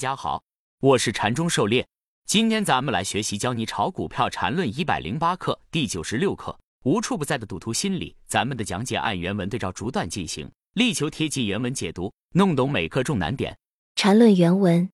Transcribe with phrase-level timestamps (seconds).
[0.00, 0.42] 家好，
[0.80, 1.86] 我是禅中狩猎。
[2.24, 8.16] 今天咱们来学习教你炒股票禅论一百零八课第九十六课，无处不在的赌徒心理。
[8.26, 13.58] 咱们的讲解按原文对照逐段进行，力求贴近原文解读，弄懂每课重难点。
[13.94, 14.88] 禅论原文：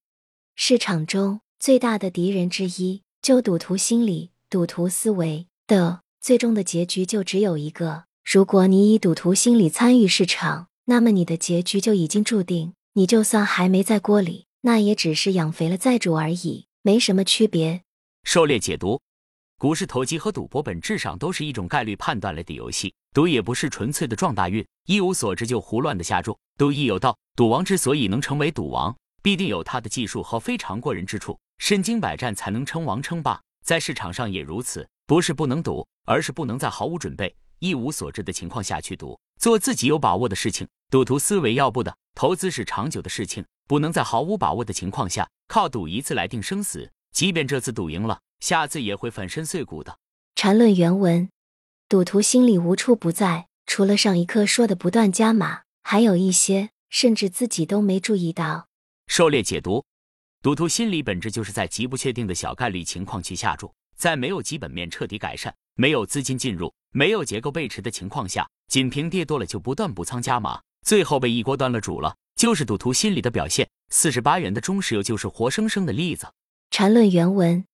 [0.57, 8.07] 市场中最大的敌人之一，就赌徒心理、赌徒思维的最终的结局就只有一个。
[8.25, 12.73] 如果你以赌徒心理参与市场，那么你的结局就已经注定。
[12.95, 14.46] 你就算还没在锅里。
[14.67, 17.83] 那也只是养肥了再煮而已，没什么区别。
[18.25, 19.01] 狩猎解读：
[19.59, 26.37] 股市投机和赌博本质上都是一种概率判断类的游戏，赌也不是纯粹的撞大运，一无所知就胡乱的下注。
[26.59, 33.41] 赌亦有道，赌王之所以能成为赌王，必定有他的技术和非常过人之处，身经百战才能称王称霸。
[33.65, 40.67] 在市场上也如此，不是不能赌，而是不能在毫无准备、一无所知的情况下去赌，做自己有把握的事情。
[40.91, 43.45] 赌徒思维要不得，投资是长久的事情。
[43.67, 49.99] 不能在毫无把握的情况下靠赌一次来定生死，即便这次赌赢了，下次也会粉身碎骨的。
[50.35, 51.29] 禅论原文：
[51.89, 58.69] 赌徒心理无处不在，除了上一课说的不断加码，还有一些甚至自己都没注意到。
[59.07, 59.85] 狩猎解读：
[60.43, 72.15] 赌徒心理本质就是在极不确定的小概率情况去下注，在没有基本面彻底改善、没有资金进入、没有结构背驰的情况下，仅凭跌多了就不断补仓加码，最后被一锅端了煮了。
[72.37, 73.69] 就是赌徒心理的表现。
[73.89, 76.27] 四十八元的中石油就是活生生的例子。
[76.71, 77.65] 禅论原文：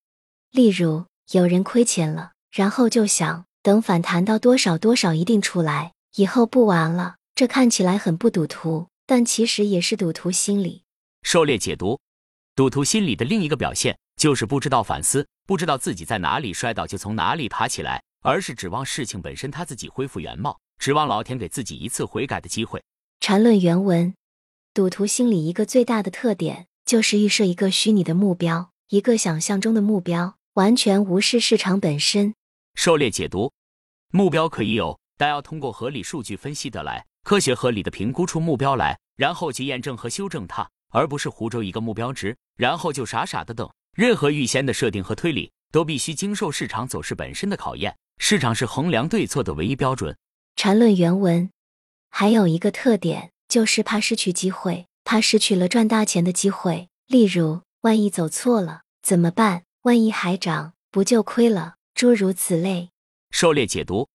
[0.50, 7.16] 例如有人亏钱了，然后就想等反弹到多少多少一定出来，以后不玩了。
[7.34, 10.82] 这看起来很不赌徒，但其实也是赌徒心理。
[11.22, 11.98] 狩猎解读：
[12.54, 22.82] 赌徒心理的另一个表现就是不知道反思，不知道自己在哪里摔倒就从哪里爬起来，而是指望事情本身他自己恢复原貌，指望老天给自己一次悔改的机会。
[23.20, 24.12] 禅论原文。
[24.74, 32.34] 赌徒心理一个最大的特点，就是预设一个虚拟的目标，一个想象中的目标，完全无视市场本身。
[32.74, 33.52] 狩猎解读：
[34.12, 43.70] 目标可以有，但要通过合理数据分析得来，科学合理的评估出目标来，然后去验证和修正它，而不是胡诌一个目标值，然后就傻傻的等。
[43.94, 47.94] 任何预先的设定和推理，都必须经受市场走势本身的考验。
[48.16, 50.16] 市场是衡量对错的唯一标准。
[50.56, 51.50] 禅论原文
[52.08, 53.31] 还有一个特点。
[53.52, 56.88] 就是怕失去机会，怕失去了赚大钱的机会。
[57.06, 59.64] 例如，万一走错了怎么办？
[59.82, 61.74] 万一还涨，不就亏了？
[61.94, 62.88] 诸如此类。
[63.30, 64.08] 狩猎解读：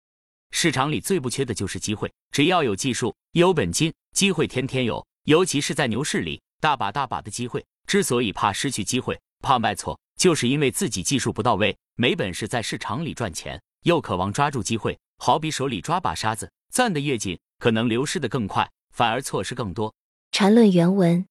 [0.50, 5.06] 市场里最不缺的就是机会，只要有技术、有本金，机会天天有。
[5.26, 7.64] 尤其是在牛市里，大把大把的机会。
[7.86, 14.98] 之所以怕失去机会，怕卖错，就是因为自己技术不到位，没本事在市场里赚钱，又渴望抓住机会。
[15.20, 18.68] 好比手里抓把沙子，攥得越紧，可能流失的更快。
[18.98, 19.94] 反而错失更多。
[20.32, 21.28] 禅论原文：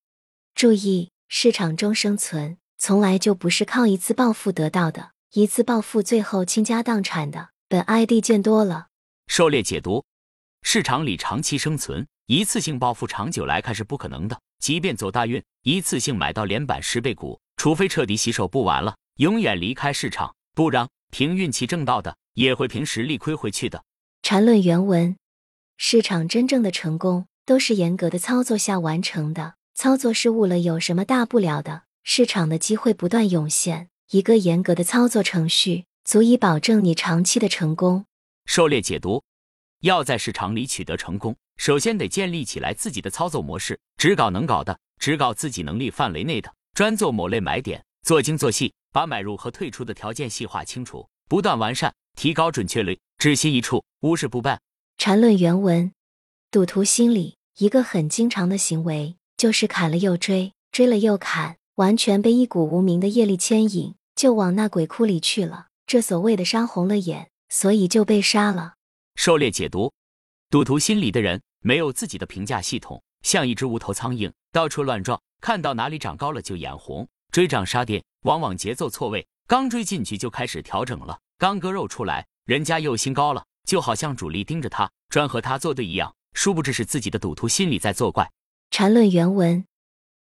[0.55, 8.87] 注意，市场中生存从来就不是靠一次暴富得到的，一次暴富最后倾家荡产的，本 ID 见多了。
[9.27, 10.05] 狩猎解读：
[10.63, 14.41] 市场里长期生存，一次性暴富长久来看是不可能的。
[14.61, 23.83] 即便走大运，一次性买到连板十倍股，除非彻底洗手不玩了，永远离开市场，不然凭运气挣到的，也会凭实力亏回去的。
[24.23, 25.17] 禅论原文：
[25.77, 27.27] 市场真正的成功。
[27.47, 31.85] 都是严格的操作下完成的，操作失误了有什么大不了的？
[32.03, 38.05] 市场的机会不断涌现，一个严格的操作程序足以保证你长期的成功。
[38.47, 39.23] 狩猎解读：
[39.83, 54.61] 要在市场里取得成功，首先得建立起来自己的操作模式，只搞能搞的，只搞自己能力范围内的，专做某类买点，做精做细，把买入和退出的条件细化清楚，不断完善，提高准确率，只心一处，无事不办。
[54.99, 55.93] 禅论原文。
[56.57, 65.67] 赌徒心理一个很经常的行为，就是砍了又追，追了又砍，完全被一股无名的业力牵引，就往那鬼窟里去了。
[65.87, 68.77] 这所谓的杀红了眼，所以就被杀了。
[69.17, 69.93] 狩猎解读：
[70.49, 86.11] 赌徒心理的人没有自己的评价系统，像一只无头苍蝇，到处乱撞，看到哪里涨高了就眼红，追涨杀跌，往往节奏错位，刚追进去就开始调整了，刚割肉出来，人家又新高了，就好像主力盯着他，专和他作对一样。
[86.37, 88.31] 殊不知是自己的赌徒心理在作怪。
[88.71, 89.65] 禅论原文：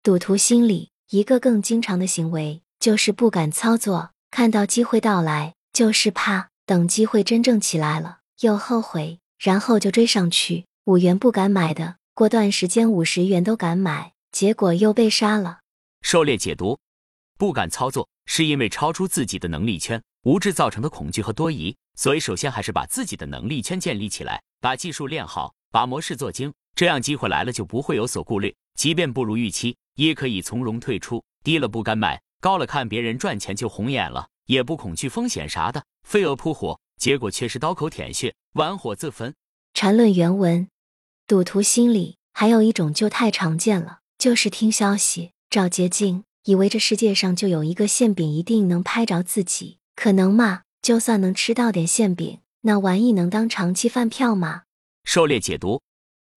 [0.01, 10.65] 赌徒心理一个更经常的行为就是不敢操作，看到机会到来就是怕，等机会真正起来了又后悔，然后就追上去。
[10.85, 15.59] 五元不敢买的，过段时间五十元都敢买，结果又被杀了。
[16.01, 16.79] 狩猎解读：
[17.37, 21.75] 不敢操作是因为超出自己的能力圈，无知造成的恐惧和多疑。
[21.97, 25.53] 所以首先还是把自己的能力圈建立起来，把技术练好。
[25.75, 39.35] 把模式做精，这样机会来了就不会有所顾虑，即便不如预期，也可以从容退出，低了不敢买，高了看别人赚钱就红眼了，也不恐惧风险啥的，飞蛾扑火，结果却是刀口舔血，玩火自焚。
[39.73, 40.69] 禅论原文：
[41.27, 50.61] 赌徒心理还有一种就太常见了，就是听消息找捷径，以为这世界上就有一个馅饼一定能拍着自己，可能吗？
[50.81, 54.61] 就算能吃到点馅饼，那玩意能当长期饭票吗？
[55.05, 55.81] 狩猎解读：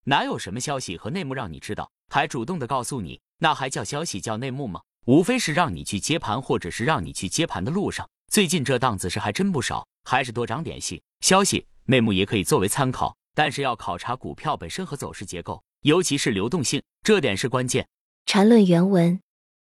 [0.05, 4.79] 哪有什么消息和内幕让你知道，还主动的告诉你，那还叫消息叫内幕吗？
[5.05, 8.07] 无非是让你去接盘，或者是让你去接盘的路上。
[8.31, 11.01] 最近这档子事还真不少，还是多长点心。
[11.21, 17.87] 消息内幕也可以作为参考，但是要考察股票本身和走势结构，尤其是流动性，这点是关键。
[18.27, 19.19] 禅论原文：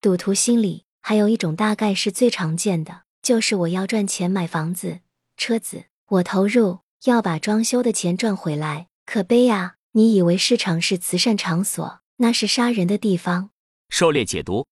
[0.01, 3.03] 赌徒心理还有一种大概是最常见的。
[3.21, 4.99] 就是我要赚钱买房子、
[5.37, 8.87] 车子，我投入要把装修的钱赚回来。
[9.05, 9.75] 可悲呀！
[9.93, 13.49] 你以为市场是慈善场所，那是杀人的地方。
[13.89, 14.65] 狩猎解读：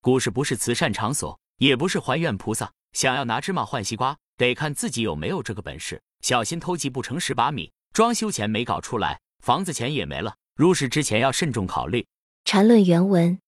[0.00, 2.70] 股市不是慈善场所，也不是还愿菩萨。
[2.92, 6.00] 想要拿芝麻换西瓜，得看自己有没有这个本事。
[6.20, 10.36] 小心偷鸡不成蚀把米，装修钱没搞出来，房子钱也没了。
[10.54, 12.06] 入市之前要慎重考虑。
[12.44, 13.40] 禅论原文：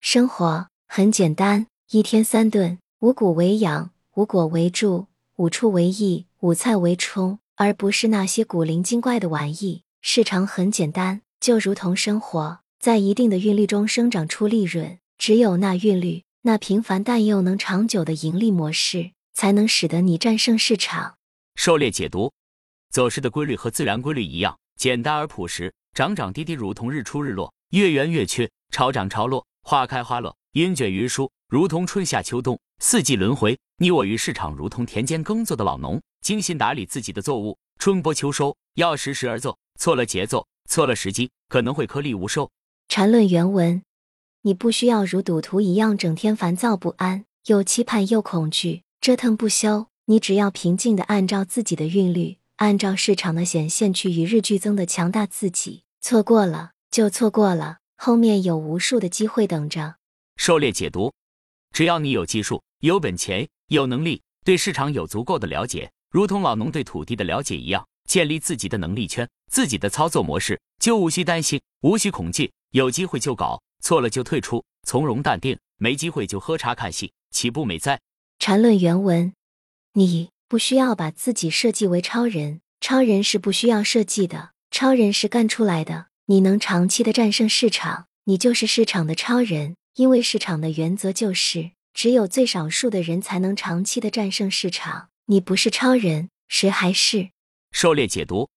[0.00, 3.90] 生活很简单，一天三顿，五谷为养。
[4.14, 5.06] 五果为助，
[5.36, 9.82] 五畜为益，五菜为充，而不是那些古灵精怪的玩意。
[10.00, 14.98] 市场很简单，就如同生活，在一定的韵律中生长出利润。
[15.18, 21.16] 只有那韵律，那平凡但又能长久的盈利模式，才能使得你战胜市场。
[21.54, 22.32] 狩猎解读：
[22.90, 32.58] 走势的规律和自然规律一样，简单而朴实，涨涨跌跌如同日出日落，月圆月缺，潮涨潮落，花开花落，云卷云舒，如同春夏秋冬。
[32.80, 39.58] 四季轮回，你我于市场如同田间耕作的老农，精心打理自己的作物，春播秋收，要时时而奏。
[39.76, 42.48] 错了节奏，错了时机，可能会颗粒无收。
[42.88, 43.82] 禅论原文：
[44.42, 49.88] 你不需要如赌徒一样整天烦躁不安，又期盼又恐惧，折腾不休。
[50.04, 55.82] 你只要平静的按照自己的韵律，按照市场的显现去与日俱增的强大自己。
[56.00, 59.96] 错过了就错过了，后面有无数的机会等着。
[60.36, 61.12] 狩猎解读：
[61.72, 62.62] 只要你有技术。
[62.78, 77.98] 有本钱、有能力，对市场有足够的了解，如同老农对土地的了解一样，建立自己的能力圈、自己的操作模式，就无需担心，无需恐惧，有机会就搞，错了就退出，从容淡定，没机会就喝茶看戏，岂不美哉？
[78.38, 79.32] 禅论原文：
[79.94, 86.08] 你不需要把自己设计为超人，超人是不需要设计的，超人是干出来的。
[86.26, 91.70] 你能长期的战胜市场，你就是市场的超人，因为市场的原则就是。
[91.94, 95.08] 只有最少数的人才能长期的战胜市场。
[95.26, 97.30] 你不是超人，谁还是？
[97.70, 98.50] 狩猎解读：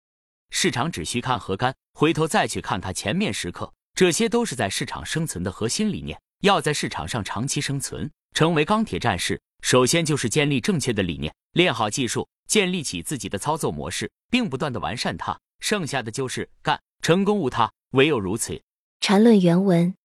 [0.50, 6.20] 市场只需看核干，回头再去看它前面时刻，这些都是在市场生存的核心理念。
[6.42, 15.40] 要在市场上长期生存，成为钢铁战士，首先就是建立正确的理念，练好技术，建立起自己的操作模式，并不断的完善它。
[15.60, 18.62] 剩下的就是干，成功无他，唯有如此。
[19.00, 19.96] 禅论原文：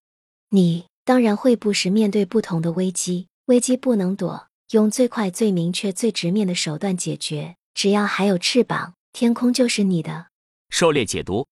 [0.50, 0.86] 你。
[1.02, 7.56] 当然会不时面对不同的危机，危机不能躲，用最快、最明确、最直面的手段解决。
[7.74, 10.28] 只要还有翅膀，天空就是你的。
[10.68, 11.48] 狩猎解读：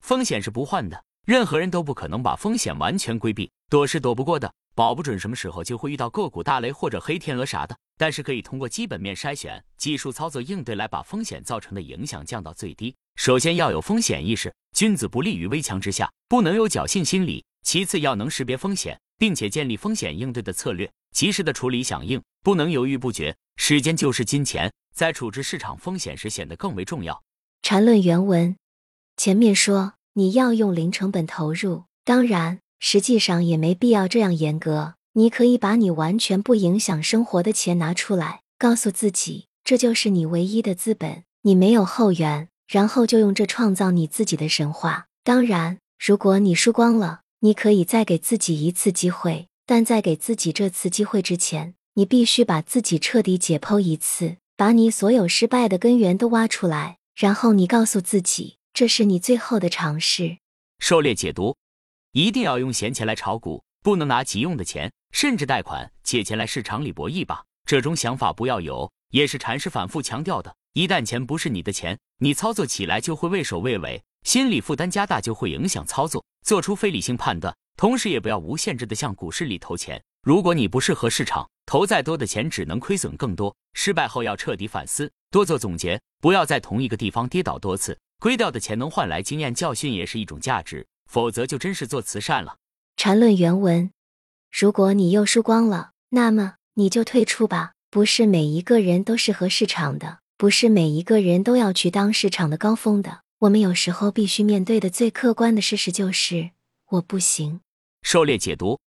[0.00, 7.76] 风险是不换的，任何人都不可能把风险完全规避，躲是躲不过的，保不准什么时候就会遇到个股大雷或者黑天鹅啥的。
[7.96, 12.92] 但是可以通过基本面筛选、技术操作应对来把风险造成的影响降到最低。
[13.14, 17.44] 首先要有风险意识，君子不立于危墙之下，不能有侥幸心理。
[17.62, 23.34] 其次要能识别风险，并且建立风险应对的策略，及时的处理响应，不能犹豫不决。
[23.56, 27.22] 时间就是金钱，在处置市场风险时显得更为重要。
[27.62, 28.54] 禅论原文
[29.16, 34.96] 前面说你要用零成本投入，当然实际上也没必要这样严格。
[35.14, 45.06] 你可以把你完全不影响生活的钱拿出来，告诉自己这就是你唯一的资本，你没有后援，然后就用这创造你自己的神话。
[45.24, 47.20] 当然，如果你输光了。
[47.40, 60.38] 你可以再给自己一次机会，但在给自己这次机会之前，你必须把自己彻底解剖一次，把你所有失败的根源都挖出来，然后你告诉自己，这是你最后的尝试。
[60.78, 61.56] 狩猎解读：
[62.12, 67.42] 一定要用闲钱来炒股，不能拿急用的钱，甚至贷款借钱来市场里博弈吧。
[67.66, 70.54] 这种想法不要有，也是禅师反复强调的。
[70.74, 74.00] 一旦钱不是你的钱，你操作起来就会畏首畏尾。
[74.22, 77.52] 心理负担加大就会影响操作，做出非理性判断。
[77.76, 80.02] 同时，也不要无限制的向股市里投钱。
[80.22, 83.54] 如果你不适合市场，投再多的钱只能亏损更多。
[83.74, 87.98] 失败后要彻底反思，多做总结，不要在同一个地方跌倒多次。
[88.18, 90.86] 亏掉的钱能换来经验教训，也是一种价值。
[91.08, 92.56] 否则就真是做慈善了。
[92.96, 93.90] 禅论原文：
[94.50, 97.74] 如果你又输光了，那么你就退出吧。
[97.90, 103.20] 不是每一个人都适合市场的，不是每一个人都要去当市场的高峰的。
[103.40, 106.50] 我们有时候必须面对的最客观的事实就是，
[106.88, 107.60] 我不行。
[108.06, 108.78] 狩猎解读：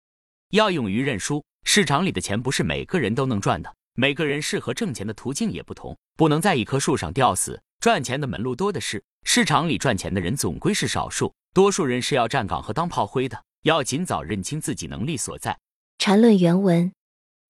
[0.51, 1.43] 要勇于认输。
[1.65, 7.61] 市场里的钱不是每个人都能赚的，每个人适合挣钱的途径也不同，不能在一棵树上吊死。
[7.81, 13.43] 赚钱的门路多的是，市场里赚钱的人总归是少数，多数人是要站岗和当炮灰的。
[13.63, 15.59] 要尽早认清自己能力所在。
[15.97, 16.93] 禅论原文，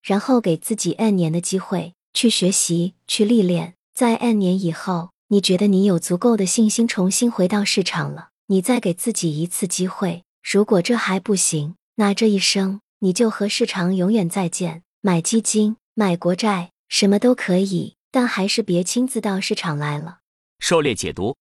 [0.01, 10.23] 然后给自己 N 年的机会去学习、去历练，在 N 年以后，你觉得你有足够的信心重新回到市场了，你再给自己一次机会。
[10.51, 14.81] 如果这还不行，那这一生你就和市场永远再见。
[14.99, 20.21] 买基金、买国债，什么都可以，但还是别亲自到市场来了。
[20.57, 21.37] 狩猎解读：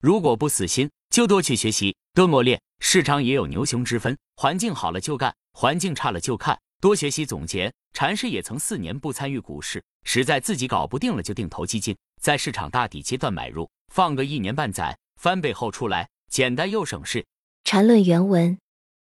[0.00, 2.58] 如果不死心，就多去学习，多磨练。
[2.80, 6.58] 市场也有牛熊之分，环境好了就干，环境差了就看。
[6.80, 7.70] 多学习总结。
[7.92, 17.22] 禅师也曾四年不参与股市，实在自己搞不定了就定投基金，在市场大底阶段买入，放个一年半载，翻倍后出来，简单又省事。
[17.68, 18.60] 禅论原文：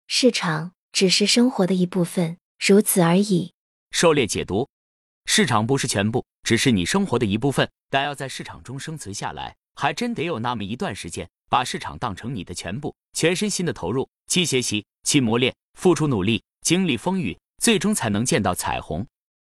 [0.08, 3.52] 市场只是生活的一部分，如此而已。
[3.92, 4.70] 狩猎解读：
[5.26, 11.30] 市场不是全部，只是你生活的一部分，但要在市场中生存下来，还真得有那么一段时间。
[11.50, 19.06] 把市场当成你的全部，全身心的投入，去学习，去磨练，付出努力，经历风雨，最终才能见到彩虹。